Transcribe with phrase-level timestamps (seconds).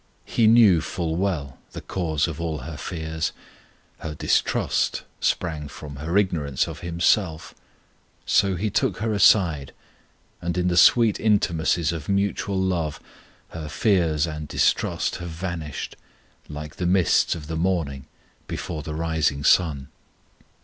[0.25, 3.31] He knew full well the cause of all her fears;
[3.99, 7.53] her distrust sprang from her ignorance of Himself,
[8.25, 9.73] so He took her aside,
[10.41, 12.99] and in the sweet intimacies of mutual love
[13.49, 15.95] her fears and distrust have vanished,
[16.49, 18.07] like the mists of the morning
[18.47, 19.89] before the rising sun.